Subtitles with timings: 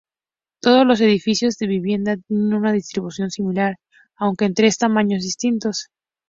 [0.63, 3.75] Todos los edificios de vivienda tienen una distribución similar,
[4.17, 5.89] aunque en tres tamaños distintos.